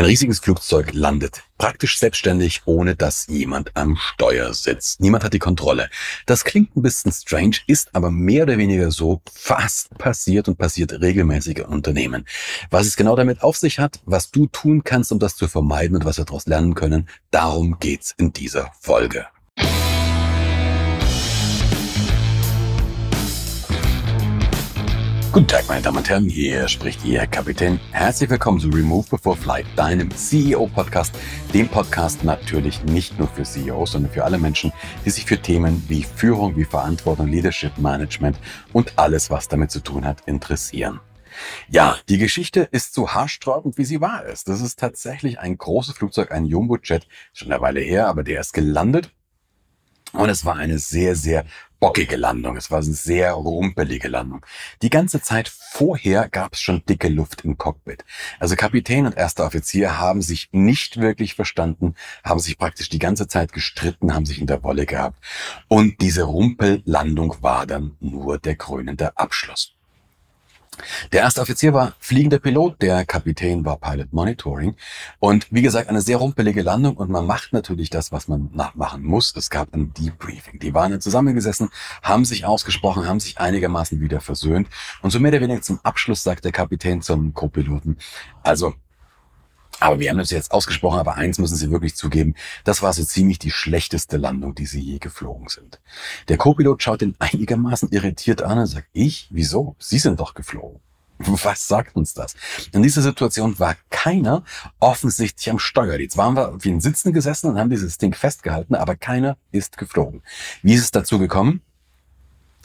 [0.00, 4.98] Ein riesiges Flugzeug landet praktisch selbstständig, ohne dass jemand am Steuer sitzt.
[4.98, 5.90] Niemand hat die Kontrolle.
[6.24, 11.02] Das klingt ein bisschen strange, ist aber mehr oder weniger so fast passiert und passiert
[11.02, 12.26] regelmäßig in Unternehmen.
[12.70, 15.98] Was es genau damit auf sich hat, was du tun kannst, um das zu vermeiden
[15.98, 19.26] und was wir daraus lernen können, darum geht's in dieser Folge.
[25.32, 27.78] Guten Tag, meine Damen und Herren, hier spricht Ihr Kapitän.
[27.92, 31.14] Herzlich willkommen zu Remove Before Flight, deinem CEO-Podcast,
[31.54, 34.72] dem Podcast natürlich nicht nur für CEOs, sondern für alle Menschen,
[35.04, 38.40] die sich für Themen wie Führung, wie Verantwortung, Leadership Management
[38.72, 40.98] und alles, was damit zu tun hat, interessieren.
[41.68, 44.48] Ja, die Geschichte ist so haarsträubend, wie sie wahr ist.
[44.48, 48.52] Das ist tatsächlich ein großes Flugzeug, ein Jumbo-Jet, schon eine Weile her, aber der ist
[48.52, 49.12] gelandet
[50.12, 51.44] und es war eine sehr, sehr
[51.80, 52.56] bockige Landung.
[52.56, 54.44] Es war eine sehr rumpelige Landung.
[54.82, 58.04] Die ganze Zeit vorher gab es schon dicke Luft im Cockpit.
[58.38, 63.26] Also Kapitän und erster Offizier haben sich nicht wirklich verstanden, haben sich praktisch die ganze
[63.26, 65.18] Zeit gestritten, haben sich in der Wolle gehabt.
[65.68, 69.79] Und diese Rumpellandung war dann nur der krönende Abschluss.
[71.12, 74.76] Der erste Offizier war fliegender Pilot, der Kapitän war Pilot Monitoring.
[75.18, 79.02] Und wie gesagt, eine sehr rumpelige Landung und man macht natürlich das, was man nachmachen
[79.02, 79.34] muss.
[79.36, 80.58] Es gab ein Debriefing.
[80.60, 81.70] Die waren dann zusammengesessen,
[82.02, 84.68] haben sich ausgesprochen, haben sich einigermaßen wieder versöhnt.
[85.02, 87.98] Und so mehr oder weniger zum Abschluss sagt der Kapitän zum Co-Piloten,
[88.42, 88.74] also
[89.80, 93.04] aber wir haben das jetzt ausgesprochen, aber eins müssen Sie wirklich zugeben, das war so
[93.04, 95.80] ziemlich die schlechteste Landung, die Sie je geflogen sind.
[96.28, 99.28] Der Co-Pilot schaut ihn einigermaßen irritiert an und sagt, ich?
[99.30, 99.76] Wieso?
[99.78, 100.80] Sie sind doch geflogen.
[101.18, 102.34] Was sagt uns das?
[102.72, 104.42] In dieser Situation war keiner
[104.78, 105.98] offensichtlich am Steuer.
[105.98, 109.76] Jetzt waren wir auf den Sitzen gesessen und haben dieses Ding festgehalten, aber keiner ist
[109.76, 110.22] geflogen.
[110.62, 111.62] Wie ist es dazu gekommen?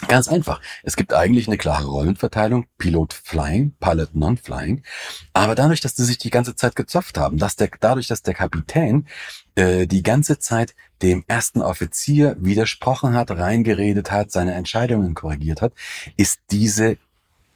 [0.08, 0.62] Ganz einfach.
[0.84, 4.84] Es gibt eigentlich eine klare Rollenverteilung, Pilot Flying, Pilot Non-Flying.
[5.34, 8.34] Aber dadurch, dass die sich die ganze Zeit gezopft haben, dass der, dadurch, dass der
[8.34, 9.08] Kapitän
[9.56, 15.74] äh, die ganze Zeit dem ersten Offizier widersprochen hat, reingeredet hat, seine Entscheidungen korrigiert hat,
[16.18, 16.98] ist diese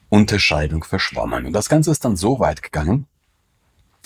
[0.07, 1.45] Unterscheidung verschwommen.
[1.45, 3.05] Und das Ganze ist dann so weit gegangen,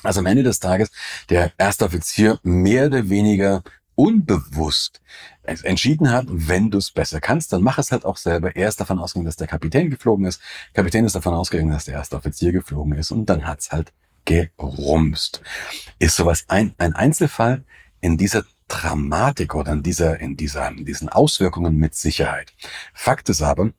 [0.01, 0.91] also am Ende des Tages
[1.29, 3.63] der erste Offizier mehr oder weniger
[3.95, 5.01] unbewusst
[5.43, 8.55] entschieden hat, wenn du es besser kannst, dann mach es halt auch selber.
[8.55, 10.41] Er ist davon ausgegangen, dass der Kapitän geflogen ist.
[10.73, 13.93] Kapitän ist davon ausgegangen, dass der erste Offizier geflogen ist und dann hat's halt
[14.25, 15.41] gerumst.
[15.99, 17.63] Ist sowas ein, ein Einzelfall
[17.99, 22.53] in dieser Dramatik oder in dieser, in dieser, in diesen Auswirkungen mit Sicherheit.
[22.93, 23.71] Fakt ist aber,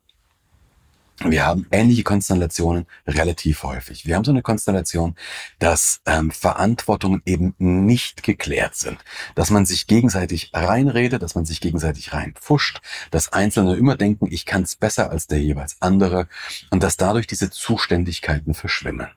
[1.20, 4.04] wir haben ähnliche Konstellationen relativ häufig.
[4.04, 5.14] Wir haben so eine Konstellation,
[5.58, 8.98] dass ähm, Verantwortungen eben nicht geklärt sind,
[9.34, 12.80] dass man sich gegenseitig reinredet, dass man sich gegenseitig reinpfuscht,
[13.10, 16.28] dass Einzelne immer denken, ich kann es besser als der jeweils andere
[16.70, 19.08] und dass dadurch diese Zuständigkeiten verschwimmen.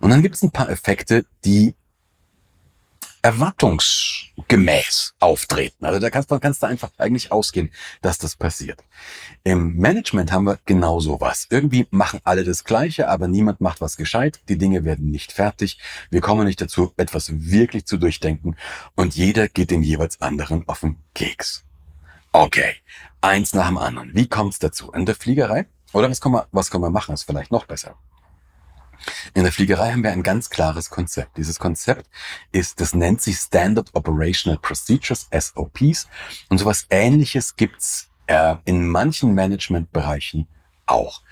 [0.00, 1.74] Und dann gibt es ein paar Effekte, die
[3.24, 5.86] erwartungsgemäß auftreten.
[5.86, 8.84] Also da kannst, du kannst du einfach eigentlich ausgehen, dass das passiert.
[9.44, 11.46] Im Management haben wir genau sowas.
[11.48, 14.40] Irgendwie machen alle das Gleiche, aber niemand macht was gescheit.
[14.50, 15.78] Die Dinge werden nicht fertig.
[16.10, 18.56] Wir kommen nicht dazu, etwas wirklich zu durchdenken
[18.94, 21.64] und jeder geht dem jeweils anderen auf den Keks.
[22.32, 22.74] Okay,
[23.22, 24.14] eins nach dem anderen.
[24.14, 24.92] Wie kommt's dazu?
[24.92, 25.64] In der Fliegerei?
[25.94, 27.14] Oder was können wir, was können wir machen?
[27.14, 27.96] Ist vielleicht noch besser.
[29.34, 31.36] In der Fliegerei haben wir ein ganz klares Konzept.
[31.36, 32.08] Dieses Konzept
[32.52, 36.08] ist, das nennt sich Standard Operational Procedures, SOPs.
[36.48, 40.46] Und sowas ähnliches gibt's äh, in manchen Managementbereichen
[40.86, 41.22] auch.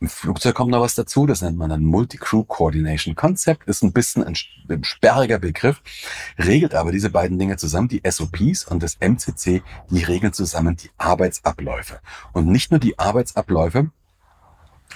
[0.00, 3.92] Im Flugzeug kommt noch was dazu, das nennt man dann Multi-Crew Coordination Concept, ist ein
[3.92, 4.36] bisschen ein,
[4.84, 5.82] sperriger Begriff,
[6.38, 10.90] regelt aber diese beiden Dinge zusammen, die SOPs und das MCC, die regeln zusammen die
[10.98, 11.98] Arbeitsabläufe.
[12.32, 13.90] Und nicht nur die Arbeitsabläufe,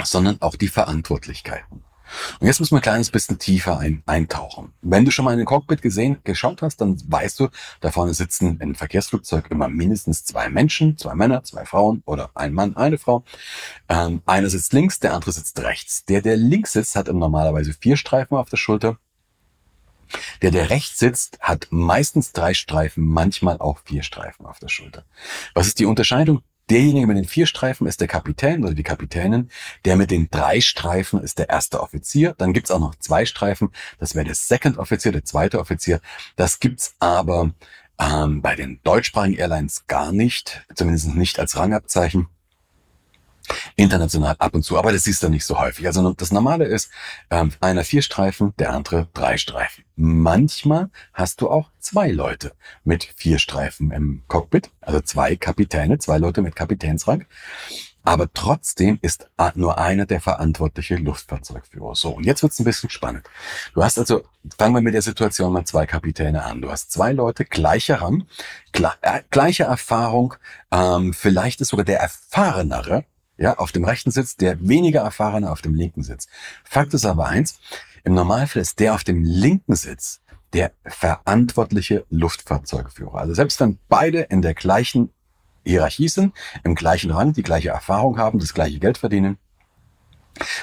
[0.04, 1.82] sondern auch die Verantwortlichkeiten.
[2.40, 4.72] Und jetzt muss man ein kleines bisschen tiefer ein, eintauchen.
[4.82, 7.48] Wenn du schon mal in den Cockpit gesehen, geschaut hast, dann weißt du,
[7.80, 12.52] da vorne sitzen einem Verkehrsflugzeug immer mindestens zwei Menschen, zwei Männer, zwei Frauen oder ein
[12.52, 13.24] Mann, eine Frau.
[13.88, 16.04] Ähm, einer sitzt links, der andere sitzt rechts.
[16.04, 18.98] Der, der links sitzt, hat normalerweise vier Streifen auf der Schulter.
[20.42, 25.04] Der, der rechts sitzt, hat meistens drei Streifen, manchmal auch vier Streifen auf der Schulter.
[25.54, 26.42] Was ist die Unterscheidung?
[26.70, 29.50] Derjenige mit den vier Streifen ist der Kapitän oder die Kapitänin.
[29.84, 32.34] Der mit den drei Streifen ist der erste Offizier.
[32.38, 33.70] Dann gibt's auch noch zwei Streifen.
[33.98, 36.00] Das wäre der Second Offizier, der zweite Offizier.
[36.36, 37.50] Das gibt's aber
[37.98, 42.28] ähm, bei den deutschsprachigen Airlines gar nicht, zumindest nicht als Rangabzeichen.
[43.76, 45.86] International ab und zu, aber das siehst du nicht so häufig.
[45.86, 46.90] Also das Normale ist,
[47.30, 49.84] ähm, einer vier Streifen, der andere drei Streifen.
[49.96, 52.52] Manchmal hast du auch zwei Leute
[52.84, 57.26] mit vier Streifen im Cockpit, also zwei Kapitäne, zwei Leute mit Kapitänsrang.
[58.04, 61.94] Aber trotzdem ist nur einer der verantwortliche Luftfahrzeugführer.
[61.94, 63.28] So, und jetzt wird's ein bisschen spannend.
[63.74, 64.22] Du hast also,
[64.58, 66.62] fangen wir mit der Situation mal zwei Kapitäne an.
[66.62, 68.26] Du hast zwei Leute gleicher Rang,
[68.72, 70.34] äh, gleiche Erfahrung,
[70.72, 73.04] ähm, vielleicht ist sogar der erfahrenere,
[73.38, 76.28] ja, auf dem rechten Sitz, der weniger erfahrene auf dem linken Sitz.
[76.64, 77.58] Fakt ist aber eins,
[78.04, 80.20] im Normalfall ist der auf dem linken Sitz
[80.52, 83.14] der verantwortliche Luftfahrzeugführer.
[83.14, 85.10] Also selbst wenn beide in der gleichen
[85.64, 86.34] Hierarchie sind,
[86.64, 89.38] im gleichen Rang, die gleiche Erfahrung haben, das gleiche Geld verdienen,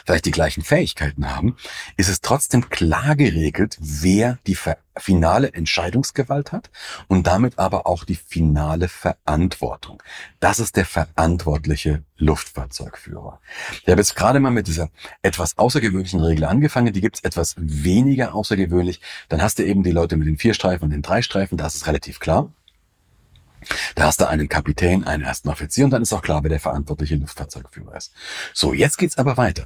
[0.06, 1.56] vielleicht die gleichen Fähigkeiten haben,
[1.98, 4.58] ist es trotzdem klar geregelt, wer die
[4.98, 6.70] finale Entscheidungsgewalt hat
[7.08, 10.04] und damit aber auch die finale Verantwortung.
[10.40, 13.40] Das ist der verantwortliche Luftfahrzeugführer.
[13.82, 14.90] Ich habe jetzt gerade mal mit dieser
[15.22, 16.94] etwas außergewöhnlichen Regel angefangen.
[16.94, 19.02] Die gibt es etwas weniger außergewöhnlich.
[19.30, 21.58] Dann hast du eben die Leute mit den vier Streifen und den drei Streifen.
[21.58, 22.52] Da ist es relativ klar.
[23.96, 26.60] Da hast du einen Kapitän, einen ersten Offizier und dann ist auch klar, wer der
[26.60, 28.14] verantwortliche Luftfahrzeugführer ist.
[28.54, 29.66] So, jetzt geht's aber weiter.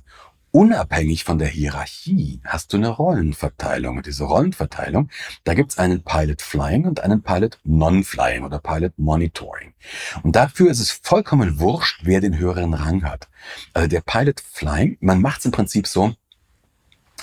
[0.56, 3.98] Unabhängig von der Hierarchie hast du eine Rollenverteilung.
[3.98, 5.10] Und diese Rollenverteilung,
[5.45, 9.74] da gibt's einen Pilot Flying und einen Pilot Non-Flying oder Pilot Monitoring.
[10.22, 13.30] Und dafür ist es vollkommen wurscht, wer den höheren Rang hat.
[13.74, 16.13] Also der Pilot Flying, man macht's im Prinzip so,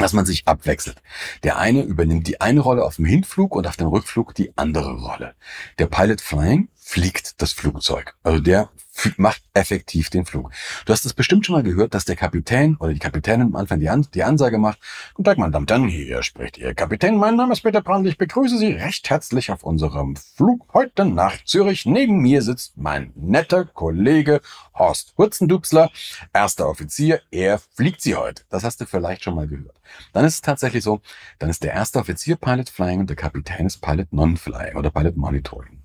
[0.00, 1.02] dass man sich abwechselt.
[1.42, 4.94] Der eine übernimmt die eine Rolle auf dem Hinflug und auf dem Rückflug die andere
[4.94, 5.34] Rolle.
[5.78, 8.16] Der Pilot Flying fliegt das Flugzeug.
[8.24, 8.68] Also der
[9.16, 10.50] macht effektiv den Flug.
[10.84, 13.78] Du hast es bestimmt schon mal gehört, dass der Kapitän oder die Kapitänin am Anfang
[13.78, 14.80] die, An die Ansage macht,
[15.14, 17.16] Guten Tag, meine Damen und Herren, hier spricht Ihr Kapitän.
[17.16, 18.08] Mein Name ist Peter Brand.
[18.08, 21.86] Ich begrüße Sie recht herzlich auf unserem Flug heute nach Zürich.
[21.86, 24.40] Neben mir sitzt mein netter Kollege
[24.74, 25.92] Horst Hurzendubsler,
[26.32, 27.20] erster Offizier.
[27.30, 28.42] Er fliegt Sie heute.
[28.50, 29.80] Das hast du vielleicht schon mal gehört.
[30.12, 31.00] Dann ist es tatsächlich so,
[31.38, 35.16] dann ist der erste Offizier Pilot Flying und der Kapitän ist Pilot Non-Flying oder Pilot
[35.16, 35.79] Monitoring.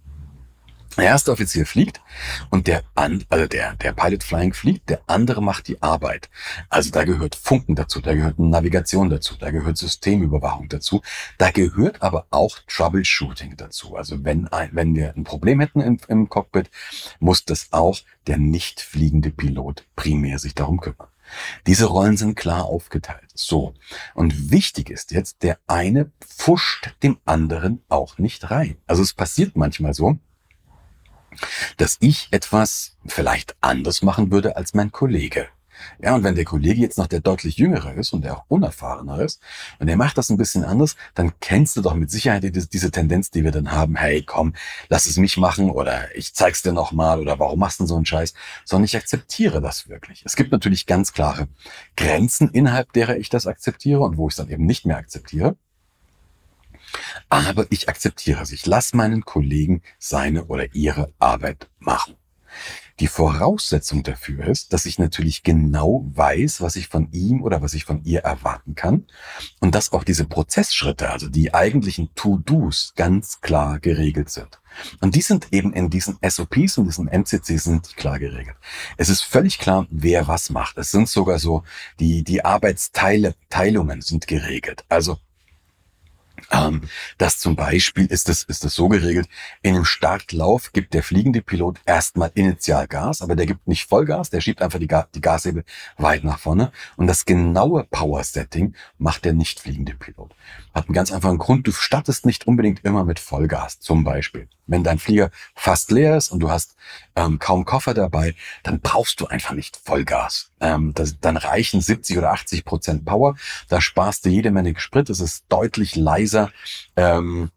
[0.97, 1.99] Der erste Offizier fliegt
[2.49, 6.29] und der, also der, der Pilot Flying fliegt, der andere macht die Arbeit.
[6.69, 11.01] Also da gehört Funken dazu, da gehört Navigation dazu, da gehört Systemüberwachung dazu,
[11.37, 13.97] da gehört aber auch Troubleshooting dazu.
[13.97, 16.69] Also wenn, ein, wenn wir ein Problem hätten im, im Cockpit,
[17.19, 21.09] muss das auch der nicht fliegende Pilot primär sich darum kümmern.
[21.67, 23.31] Diese Rollen sind klar aufgeteilt.
[23.33, 23.73] So.
[24.13, 28.77] Und wichtig ist jetzt, der eine pfuscht dem anderen auch nicht rein.
[28.87, 30.19] Also es passiert manchmal so,
[31.77, 35.47] dass ich etwas vielleicht anders machen würde als mein Kollege.
[36.01, 39.19] Ja, und wenn der Kollege jetzt noch der deutlich jüngere ist und der auch unerfahrener
[39.21, 39.41] ist
[39.79, 42.91] und der macht das ein bisschen anders, dann kennst du doch mit Sicherheit diese, diese
[42.91, 44.53] Tendenz, die wir dann haben, hey, komm,
[44.89, 48.05] lass es mich machen oder ich zeig's dir nochmal oder warum machst du so einen
[48.05, 48.33] Scheiß,
[48.63, 50.23] sondern ich akzeptiere das wirklich.
[50.25, 51.47] Es gibt natürlich ganz klare
[51.95, 55.57] Grenzen, innerhalb derer ich das akzeptiere und wo ich es dann eben nicht mehr akzeptiere.
[57.29, 58.51] Aber ich akzeptiere es.
[58.51, 62.15] Ich lasse meinen Kollegen seine oder ihre Arbeit machen.
[63.01, 67.73] Die Voraussetzung dafür ist, dass ich natürlich genau weiß, was ich von ihm oder was
[67.73, 69.05] ich von ihr erwarten kann
[69.59, 74.61] und dass auch diese Prozessschritte, also die eigentlichen To-Dos ganz klar geregelt sind.
[75.01, 78.55] Und die sind eben in diesen SOPs und diesen MCCs sind die klar geregelt.
[78.95, 80.77] Es ist völlig klar, wer was macht.
[80.77, 81.63] Es sind sogar so,
[81.99, 84.85] die, die Arbeitsteile, Teilungen sind geregelt.
[84.87, 85.17] Also
[86.51, 86.81] ähm,
[87.17, 89.27] das zum Beispiel ist das, ist das so geregelt,
[89.61, 94.29] in einem Startlauf gibt der fliegende Pilot erstmal initial Gas, aber der gibt nicht Vollgas,
[94.29, 95.63] der schiebt einfach die, Ga die Gashebel
[95.97, 100.33] weit nach vorne und das genaue Power Setting macht der nicht fliegende Pilot.
[100.73, 104.47] Hat einen ganz einfachen Grund, du startest nicht unbedingt immer mit Vollgas, zum Beispiel.
[104.67, 106.75] Wenn dein Flieger fast leer ist und du hast
[107.15, 110.51] ähm, kaum Koffer dabei, dann brauchst du einfach nicht Vollgas.
[110.59, 113.35] Ähm, das, dann reichen 70 oder 80 Prozent Power.
[113.69, 115.09] Da sparst du jede Menge Sprit.
[115.09, 116.51] Es ist deutlich leiser.
[116.95, 117.51] Ähm,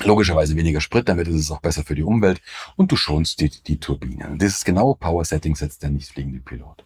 [0.00, 2.42] Logischerweise weniger Sprit, damit ist es auch besser für die Umwelt
[2.74, 4.26] und du schonst die, die Turbine.
[4.26, 6.84] Und dieses genaue Power Setting setzt der nicht fliegende Pilot.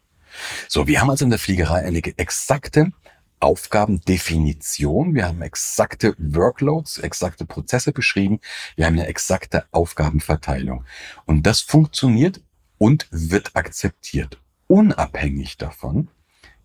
[0.69, 2.93] So, wir haben also in der Fliegerei eine exakte
[3.40, 5.14] Aufgabendefinition.
[5.14, 8.40] Wir haben exakte Workloads, exakte Prozesse beschrieben.
[8.76, 10.85] Wir haben eine exakte Aufgabenverteilung.
[11.25, 12.40] Und das funktioniert
[12.78, 16.09] und wird akzeptiert, unabhängig davon,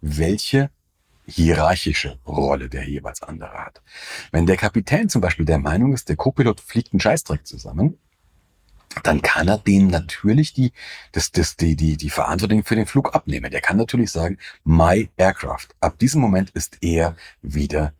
[0.01, 0.69] welche
[1.25, 3.81] hierarchische Rolle der jeweils andere hat.
[4.31, 7.97] Wenn der Kapitän zum Beispiel der Meinung ist, der Co-Pilot fliegt einen Scheißdreck zusammen,
[9.01, 10.71] dann kann er denen natürlich die,
[11.11, 13.51] das, das, die, die, die Verantwortung für den Flug abnehmen.
[13.51, 15.67] Der kann natürlich sagen, my aircraft.
[15.79, 17.93] Ab diesem Moment ist er wieder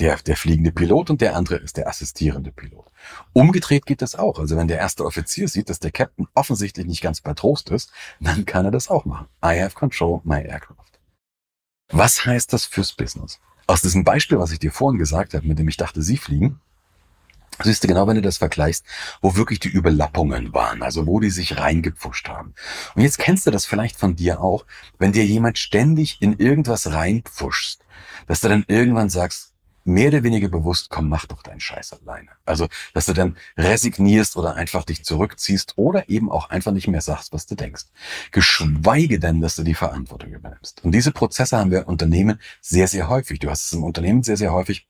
[0.00, 2.86] der, der fliegende Pilot und der andere ist der assistierende Pilot.
[3.32, 4.38] Umgedreht geht das auch.
[4.38, 7.92] Also wenn der erste Offizier sieht, dass der Captain offensichtlich nicht ganz bei Trost ist,
[8.20, 9.26] dann kann er das auch machen.
[9.44, 10.76] I have control my aircraft.
[11.92, 13.40] Was heißt das fürs Business?
[13.66, 16.60] Aus diesem Beispiel, was ich dir vorhin gesagt habe, mit dem ich dachte, Sie fliegen,
[17.62, 18.84] Siehst du, genau wenn du das vergleichst,
[19.20, 22.54] wo wirklich die Überlappungen waren, also wo die sich reingepfuscht haben.
[22.94, 24.64] Und jetzt kennst du das vielleicht von dir auch,
[24.98, 27.84] wenn dir jemand ständig in irgendwas reinpfuschst,
[28.26, 29.50] dass du dann irgendwann sagst,
[29.84, 32.30] mehr oder weniger bewusst, komm, mach doch deinen Scheiß alleine.
[32.44, 37.00] Also, dass du dann resignierst oder einfach dich zurückziehst oder eben auch einfach nicht mehr
[37.00, 37.84] sagst, was du denkst.
[38.30, 40.84] Geschweige denn, dass du die Verantwortung übernimmst.
[40.84, 43.38] Und diese Prozesse haben wir Unternehmen sehr, sehr häufig.
[43.38, 44.86] Du hast es im Unternehmen sehr, sehr häufig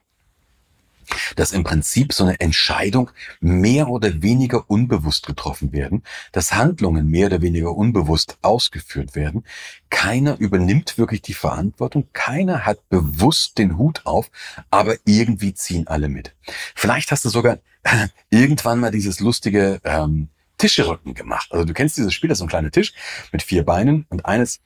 [1.37, 6.03] dass im Prinzip so eine Entscheidung mehr oder weniger unbewusst getroffen werden,
[6.33, 9.45] dass Handlungen mehr oder weniger unbewusst ausgeführt werden.
[9.91, 14.31] Keiner übernimmt wirklich die Verantwortung, keiner hat bewusst den Hut auf,
[14.71, 16.35] aber irgendwie ziehen alle mit.
[16.75, 17.59] Vielleicht hast du sogar
[18.31, 21.49] irgendwann mal dieses lustige ähm, Tischrücken gemacht.
[21.51, 22.93] Also du kennst dieses Spiel, das ist so ein kleiner Tisch
[23.33, 24.61] mit vier Beinen und eines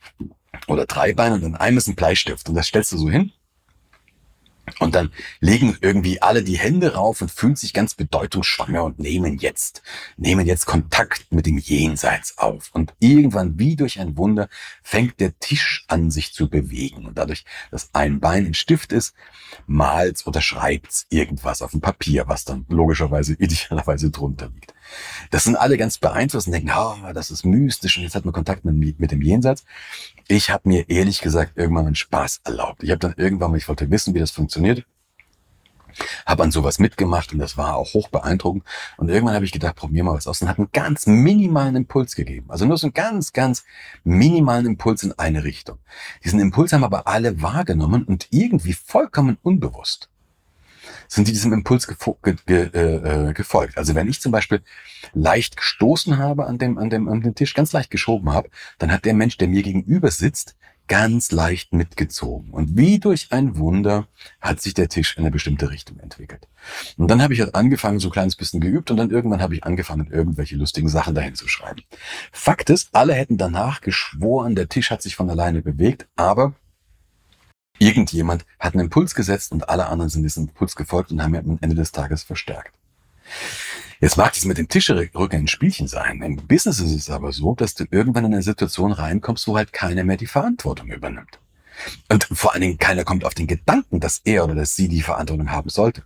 [0.67, 3.33] oder drei Beinen und an einem ist ein Bleistift und das stellst du so hin
[4.81, 9.39] und dann legen irgendwie alle die Hände rauf und fühlen sich ganz bedeutungsschwanger und nehmen
[9.39, 9.83] jetzt,
[10.17, 12.71] nehmen jetzt Kontakt mit dem Jenseits auf.
[12.73, 14.49] Und irgendwann wie durch ein Wunder
[14.83, 17.07] fängt der Tisch an sich zu bewegen.
[17.07, 19.15] Und dadurch, dass ein Bein ein Stift ist,
[19.67, 24.74] malt oder schreibt irgendwas auf dem Papier, was dann logischerweise idealerweise drunter liegt.
[25.31, 28.35] Das sind alle ganz beeinflusst und denken, oh, das ist mystisch und jetzt hat man
[28.35, 29.65] Kontakt mit, mit dem Jenseits.
[30.29, 32.83] Ich habe mir ehrlich gesagt irgendwann einen Spaß erlaubt.
[32.83, 34.85] Ich habe dann irgendwann mal, ich wollte wissen, wie das funktioniert,
[36.27, 38.65] habe an sowas mitgemacht und das war auch hoch beeindruckend.
[38.97, 42.15] Und irgendwann habe ich gedacht, probier mal was aus und hat einen ganz minimalen Impuls
[42.15, 42.51] gegeben.
[42.51, 43.65] Also nur so einen ganz, ganz
[44.03, 45.79] minimalen Impuls in eine Richtung.
[46.25, 50.11] Diesen Impuls haben aber alle wahrgenommen und irgendwie vollkommen unbewusst
[51.15, 51.97] sind die diesem Impuls ge
[52.47, 53.79] ge äh, gefolgt.
[53.79, 54.63] Also wenn ich zum Beispiel
[55.13, 58.93] leicht gestoßen habe an dem, an dem, an dem Tisch, ganz leicht geschoben habe, dann
[58.93, 60.57] hat der Mensch, der mir gegenüber sitzt,
[60.87, 62.51] ganz leicht mitgezogen.
[62.51, 64.07] Und wie durch ein Wunder
[64.41, 66.47] hat sich der Tisch in eine bestimmte Richtung entwickelt.
[66.99, 69.55] Und dann habe ich halt angefangen, so ein kleines bisschen geübt und dann irgendwann habe
[69.55, 71.83] ich angefangen, irgendwelche lustigen Sachen dahin zu schreiben.
[72.33, 76.55] Fakt ist, alle hätten danach geschworen, der Tisch hat sich von alleine bewegt, aber
[77.79, 81.51] Irgendjemand hat einen Impuls gesetzt und alle anderen sind diesem Impuls gefolgt und haben ihn
[81.51, 82.73] am Ende des Tages verstärkt.
[84.01, 86.21] Jetzt mag es mit dem Tischrücken ein Spielchen sein.
[86.23, 89.73] Im Business ist es aber so, dass du irgendwann in eine Situation reinkommst, wo halt
[89.73, 91.39] keiner mehr die Verantwortung übernimmt.
[92.09, 95.03] Und vor allen Dingen keiner kommt auf den Gedanken, dass er oder dass sie die
[95.03, 96.05] Verantwortung haben sollte.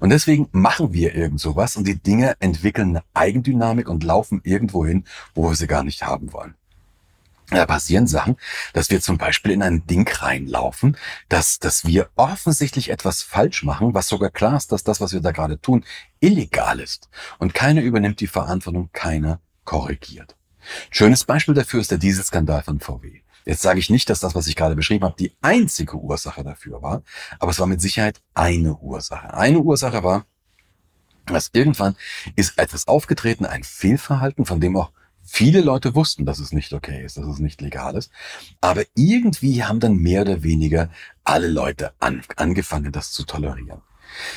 [0.00, 4.86] Und deswegen machen wir irgend sowas und die Dinge entwickeln eine Eigendynamik und laufen irgendwo
[4.86, 6.54] hin, wo wir sie gar nicht haben wollen.
[7.50, 8.36] Da passieren Sachen,
[8.72, 10.96] dass wir zum Beispiel in ein Ding reinlaufen,
[11.28, 15.20] dass, dass wir offensichtlich etwas falsch machen, was sogar klar ist, dass das, was wir
[15.20, 15.84] da gerade tun,
[16.18, 17.08] illegal ist.
[17.38, 20.36] Und keiner übernimmt die Verantwortung, keiner korrigiert.
[20.90, 23.20] Schönes Beispiel dafür ist der Dieselskandal von VW.
[23.44, 26.82] Jetzt sage ich nicht, dass das, was ich gerade beschrieben habe, die einzige Ursache dafür
[26.82, 27.02] war,
[27.38, 29.32] aber es war mit Sicherheit eine Ursache.
[29.34, 30.26] Eine Ursache war,
[31.26, 31.96] dass irgendwann
[32.34, 34.90] ist etwas aufgetreten, ein Fehlverhalten, von dem auch
[35.28, 38.12] Viele Leute wussten, dass es nicht okay ist, dass es nicht legal ist.
[38.60, 40.88] Aber irgendwie haben dann mehr oder weniger
[41.24, 43.82] alle Leute an, angefangen, das zu tolerieren.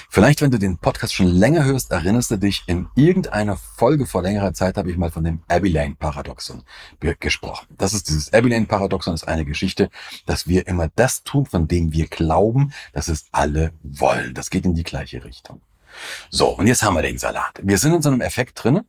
[0.09, 4.23] Vielleicht, wenn du den Podcast schon länger hörst, erinnerst du dich, in irgendeiner Folge vor
[4.23, 6.63] längerer Zeit habe ich mal von dem Abbey Lane Paradoxon
[7.19, 7.67] gesprochen.
[7.77, 9.91] Das ist dieses Abbey Lane Paradoxon, ist eine Geschichte,
[10.25, 14.33] dass wir immer das tun, von dem wir glauben, dass es alle wollen.
[14.33, 15.61] Das geht in die gleiche Richtung.
[16.31, 17.59] So, und jetzt haben wir den Salat.
[17.61, 18.85] Wir sind in so einem Effekt drinnen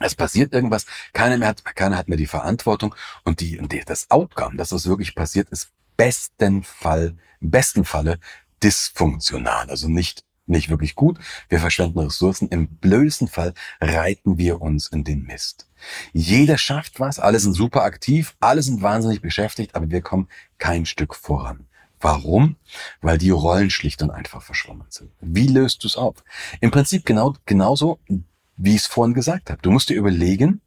[0.00, 2.94] es passiert irgendwas, keiner mehr hat, keiner hat mehr die Verantwortung
[3.24, 8.18] und die, und die, das Outcome, das wirklich passiert, ist besten Fall, im besten Falle
[8.62, 11.18] dysfunktional, also nicht nicht wirklich gut.
[11.48, 12.48] Wir verschwenden Ressourcen.
[12.48, 15.68] Im blödesten Fall reiten wir uns in den Mist.
[16.12, 20.86] Jeder schafft was, alle sind super aktiv, alle sind wahnsinnig beschäftigt, aber wir kommen kein
[20.86, 21.66] Stück voran.
[22.00, 22.56] Warum?
[23.00, 25.12] Weil die Rollen schlicht und einfach verschwommen sind.
[25.20, 26.24] Wie löst du es auf?
[26.60, 28.00] Im Prinzip genau, genauso
[28.62, 29.60] wie ich es vorhin gesagt habe.
[29.60, 30.60] Du musst dir überlegen,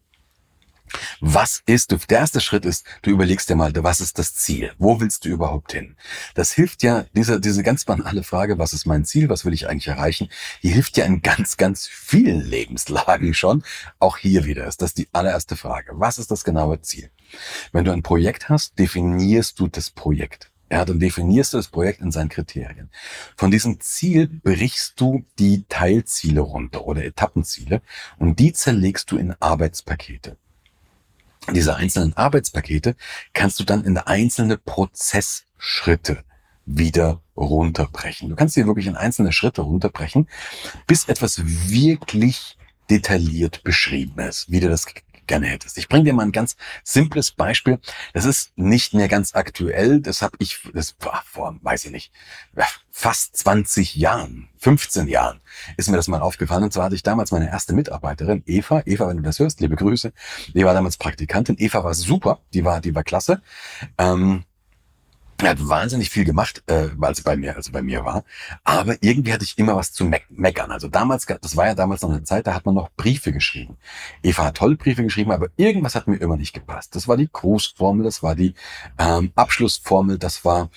[1.20, 4.72] was ist, der erste Schritt ist, du überlegst dir mal, was ist das Ziel?
[4.78, 5.96] Wo willst du überhaupt hin?
[6.34, 9.28] Das hilft ja, diese, diese ganz banale Frage, was ist mein Ziel?
[9.28, 10.28] Was will ich eigentlich erreichen?
[10.62, 13.64] Die hilft ja in ganz, ganz vielen Lebenslagen schon.
[13.98, 15.92] Auch hier wieder ist das die allererste Frage.
[15.94, 17.10] Was ist das genaue Ziel?
[17.72, 20.50] Wenn du ein Projekt hast, definierst du das Projekt.
[20.70, 22.90] Ja, dann definierst du das Projekt in seinen Kriterien.
[23.36, 27.82] Von diesem Ziel brichst du die Teilziele runter oder Etappenziele
[28.18, 30.36] und die zerlegst du in Arbeitspakete.
[31.54, 32.96] Diese einzelnen Arbeitspakete
[33.32, 36.24] kannst du dann in einzelne Prozessschritte
[36.64, 38.30] wieder runterbrechen.
[38.30, 40.28] Du kannst sie wirklich in einzelne Schritte runterbrechen,
[40.88, 42.58] bis etwas wirklich
[42.90, 44.86] detailliert beschrieben ist, wie du das
[45.26, 45.78] gerne hättest.
[45.78, 47.78] Ich bringe dir mal ein ganz simples Beispiel.
[48.12, 50.00] Das ist nicht mehr ganz aktuell.
[50.00, 52.12] Das habe ich, das war vor, weiß ich nicht,
[52.90, 55.40] fast 20 Jahren, 15 Jahren
[55.76, 56.64] ist mir das mal aufgefallen.
[56.64, 58.82] Und zwar hatte ich damals meine erste Mitarbeiterin, Eva.
[58.86, 60.14] Eva, wenn du das hörst, liebe Grüße.
[60.54, 61.56] Die war damals Praktikantin.
[61.58, 63.42] Eva war super, die war, die war klasse.
[63.98, 64.45] Ähm,
[65.42, 68.24] er hat wahnsinnig viel gemacht, äh, weil sie bei mir, also bei mir war.
[68.64, 70.70] Aber irgendwie hatte ich immer was zu me meckern.
[70.70, 73.76] Also damals, das war ja damals noch eine Zeit, da hat man noch Briefe geschrieben.
[74.22, 76.94] Eva hat tolle Briefe geschrieben, aber irgendwas hat mir immer nicht gepasst.
[76.94, 78.54] Das war die Grußformel, das war die
[78.98, 80.70] ähm, Abschlussformel, das war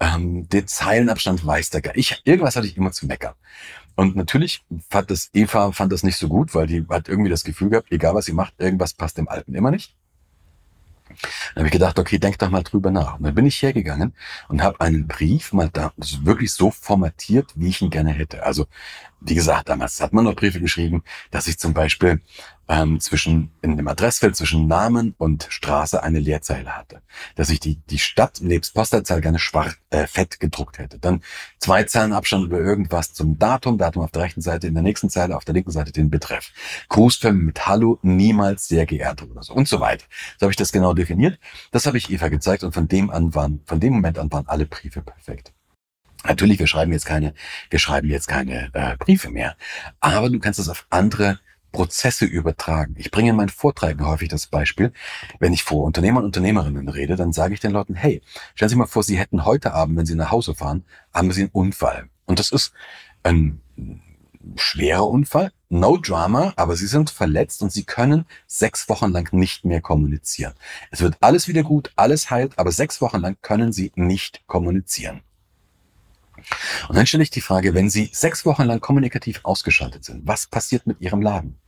[0.00, 1.70] ähm, der Zeilenabstand weiß.
[1.94, 3.34] Ich, irgendwas hatte ich immer zu meckern.
[3.96, 7.44] Und natürlich fand das Eva fand das nicht so gut, weil die hat irgendwie das
[7.44, 9.94] Gefühl gehabt, egal was sie macht, irgendwas passt dem Alten immer nicht.
[11.54, 13.18] Dann habe ich gedacht, okay, denk doch mal drüber nach.
[13.18, 14.14] Und dann bin ich hergegangen
[14.48, 18.44] und habe einen Brief mal da wirklich so formatiert, wie ich ihn gerne hätte.
[18.44, 18.66] Also
[19.20, 22.20] wie gesagt, damals hat man noch Briefe geschrieben, dass ich zum Beispiel
[22.68, 27.02] ähm, zwischen in dem Adressfeld zwischen Namen und Straße eine Leerzeile hatte,
[27.34, 30.98] dass ich die die Stadt nebst Postleitzahl gerne schwarz äh, fett gedruckt hätte.
[30.98, 31.22] Dann
[31.58, 35.10] zwei Zeilen Abstand über irgendwas zum Datum, Datum auf der rechten Seite, in der nächsten
[35.10, 36.52] Zeile auf der linken Seite den Betreff.
[36.88, 40.04] Grußfilm mit Hallo, niemals sehr geehrt oder so und so weiter.
[40.38, 41.38] So habe ich das genau definiert.
[41.70, 44.46] Das habe ich Eva gezeigt und von dem an waren von dem Moment an waren
[44.48, 45.52] alle Briefe perfekt.
[46.26, 47.34] Natürlich, wir schreiben jetzt keine,
[47.68, 49.56] wir schreiben jetzt keine äh, Briefe mehr,
[50.00, 51.38] aber du kannst es auf andere
[51.74, 52.94] Prozesse übertragen.
[52.96, 54.92] Ich bringe in meinen Vorträgen häufig das Beispiel,
[55.40, 58.22] wenn ich vor Unternehmern und Unternehmerinnen rede, dann sage ich den Leuten, hey,
[58.54, 61.42] stellen Sie mal vor, Sie hätten heute Abend, wenn Sie nach Hause fahren, haben Sie
[61.42, 62.08] einen Unfall.
[62.26, 62.72] Und das ist
[63.24, 63.60] ein
[64.56, 69.64] schwerer Unfall, no drama, aber Sie sind verletzt und Sie können sechs Wochen lang nicht
[69.64, 70.54] mehr kommunizieren.
[70.90, 75.22] Es wird alles wieder gut, alles heilt, aber sechs Wochen lang können Sie nicht kommunizieren.
[76.88, 80.46] Und dann stelle ich die Frage, wenn Sie sechs Wochen lang kommunikativ ausgeschaltet sind, was
[80.46, 81.58] passiert mit Ihrem Laden?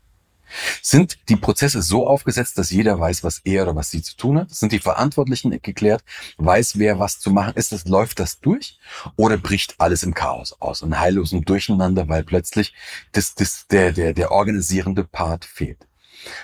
[0.82, 4.38] Sind die Prozesse so aufgesetzt, dass jeder weiß, was er oder was sie zu tun
[4.38, 4.50] hat?
[4.50, 6.04] Sind die Verantwortlichen geklärt?
[6.38, 7.72] Weiß wer was zu machen ist?
[7.72, 8.78] Das, läuft das durch?
[9.16, 12.74] Oder bricht alles im Chaos aus und heillosen Durcheinander, weil plötzlich
[13.12, 15.86] das, das, der, der, der organisierende Part fehlt?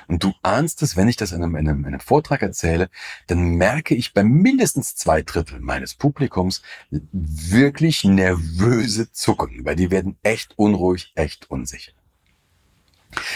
[0.09, 2.88] Und du ahnst es, wenn ich das in einem, in einem, in einem Vortrag erzähle,
[3.26, 10.16] dann merke ich bei mindestens zwei Drittel meines Publikums wirklich nervöse Zuckungen, weil die werden
[10.23, 11.92] echt unruhig, echt unsicher.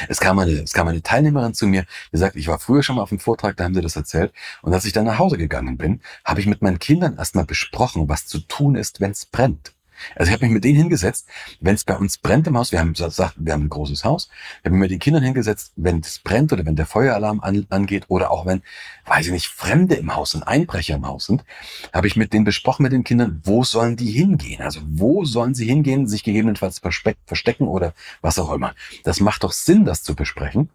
[0.09, 2.97] Es kam, eine, es kam eine Teilnehmerin zu mir, die sagt, ich war früher schon
[2.97, 4.33] mal auf einem Vortrag, da haben sie das erzählt.
[4.62, 8.09] Und als ich dann nach Hause gegangen bin, habe ich mit meinen Kindern erstmal besprochen,
[8.09, 9.76] was zu tun ist, wenn es brennt.
[10.14, 11.28] Also ich habe mich mit denen hingesetzt,
[11.61, 14.28] wenn es bei uns brennt im Haus, wir haben gesagt, wir haben ein großes Haus,
[14.61, 17.66] ich habe mich mit den Kindern hingesetzt, wenn es brennt oder wenn der Feueralarm an,
[17.70, 18.62] angeht oder auch wenn,
[19.06, 21.44] weiß ich nicht, Fremde im Haus sind, Einbrecher im Haus sind,
[21.92, 24.62] habe ich mit denen besprochen, mit den Kindern, wo sollen die hingehen?
[24.62, 28.74] Also wo sollen sie hingehen, sich gegebenenfalls verstecken oder was auch immer.
[29.04, 30.70] Das macht doch Sinn, das zu besprechen.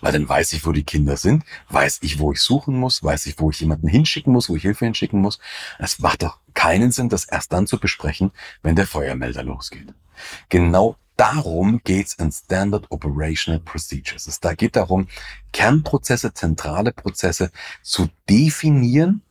[0.00, 3.26] Weil dann weiß ich, wo die Kinder sind, weiß ich, wo ich suchen muss, weiß
[3.26, 5.38] ich, wo ich jemanden hinschicken muss, wo ich Hilfe hinschicken muss.
[5.78, 8.30] Es macht doch keinen Sinn, das erst dann zu besprechen,
[8.62, 9.92] wenn der Feuermelder losgeht.
[10.48, 14.26] Genau darum geht's in Standard Operational Procedures.
[14.26, 15.08] Es geht darum,
[15.52, 17.50] Kernprozesse, zentrale Prozesse
[17.82, 19.22] zu definieren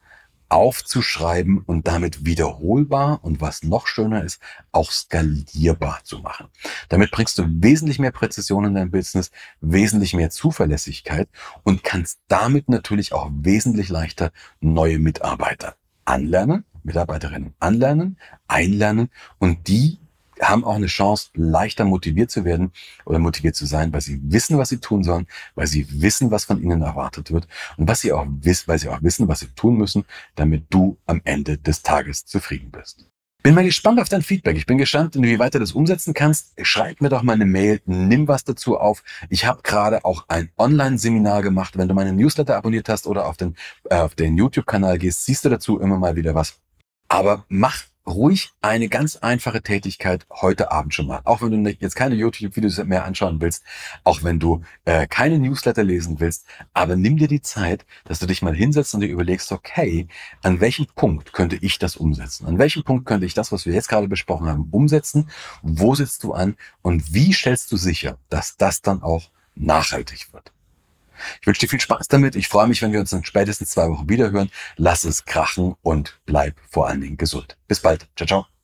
[0.56, 4.42] aufzuschreiben und damit wiederholbar und was noch schöner ist,
[4.72, 6.48] auch skalierbar zu machen.
[6.88, 11.28] Damit bringst du wesentlich mehr Präzision in dein Business, wesentlich mehr Zuverlässigkeit
[11.64, 20.00] und kannst damit natürlich auch wesentlich leichter neue Mitarbeiter anlernen, Mitarbeiterinnen anlernen, einlernen und die
[20.42, 22.72] haben auch eine Chance, leichter motiviert zu werden
[23.06, 26.46] oder motiviert zu sein, weil sie wissen, was sie tun sollen, weil sie wissen, was
[26.46, 29.48] von ihnen erwartet wird und was sie auch wissen, weil sie auch wissen, was sie
[29.56, 33.08] tun müssen, damit du am Ende des Tages zufrieden bist.
[33.46, 34.58] Bin mal gespannt auf dein Feedback.
[34.58, 36.54] Ich bin gespannt, wie weit du das umsetzen kannst.
[36.64, 39.04] Schreib mir doch mal eine Mail, nimm was dazu auf.
[39.30, 41.78] Ich habe gerade auch ein Online-Seminar gemacht.
[41.78, 43.56] Wenn du meinen Newsletter abonniert hast oder auf den,
[43.92, 46.60] äh, auf den YouTube-Kanal gehst, siehst du dazu immer mal wieder was.
[47.08, 51.22] Aber mach ruhig eine ganz einfache Tätigkeit heute Abend schon mal.
[51.24, 53.64] Auch wenn du jetzt keine YouTube-Videos mehr anschauen willst,
[54.04, 58.26] auch wenn du äh, keine Newsletter lesen willst, aber nimm dir die Zeit, dass du
[58.26, 60.08] dich mal hinsetzt und dir überlegst, okay,
[60.44, 62.46] an welchem Punkt könnte ich das umsetzen?
[62.46, 65.30] An welchem Punkt könnte ich das, was wir jetzt gerade besprochen haben, umsetzen?
[65.62, 66.56] Wo sitzt du an?
[66.82, 70.55] Und wie stellst du sicher, dass das dann auch nachhaltig wird?
[71.42, 72.36] Ich wünsche dir viel Spaß damit.
[72.36, 74.50] Ich freue mich, wenn wir uns in spätestens zwei Wochen wiederhören.
[74.78, 77.58] Lass es krachen und bleib vor allen Dingen gesund.
[77.68, 78.08] Bis bald.
[78.16, 78.55] Ciao, ciao.